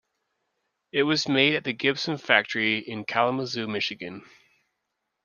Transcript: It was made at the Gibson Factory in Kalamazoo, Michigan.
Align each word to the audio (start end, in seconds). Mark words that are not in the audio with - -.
It 0.91 1.03
was 1.03 1.27
made 1.27 1.53
at 1.53 1.63
the 1.63 1.73
Gibson 1.73 2.17
Factory 2.17 2.79
in 2.79 3.05
Kalamazoo, 3.05 3.67
Michigan. 3.67 4.25